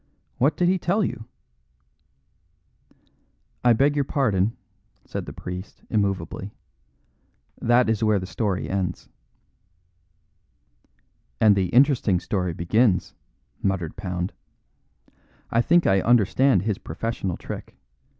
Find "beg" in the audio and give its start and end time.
3.73-3.95